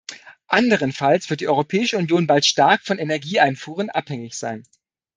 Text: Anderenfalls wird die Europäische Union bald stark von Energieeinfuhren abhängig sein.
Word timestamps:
Anderenfalls 0.47 1.29
wird 1.29 1.41
die 1.41 1.47
Europäische 1.47 1.99
Union 1.99 2.25
bald 2.25 2.43
stark 2.43 2.81
von 2.81 2.97
Energieeinfuhren 2.97 3.91
abhängig 3.91 4.33
sein. 4.35 4.63